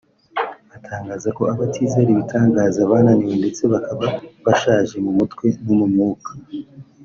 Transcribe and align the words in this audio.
atangaza 0.77 1.29
ko 1.37 1.43
abatizera 1.53 2.09
ibitangaza 2.11 2.89
bananiwe 2.91 3.33
ndetse 3.41 3.63
bakaba 3.73 4.05
bashaje 4.45 4.95
mu 5.05 5.11
mutwe 5.17 5.45
no 5.63 5.73
mu 5.79 5.85
mwuka 5.93 6.31